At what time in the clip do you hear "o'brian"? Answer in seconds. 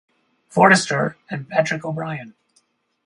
1.85-2.33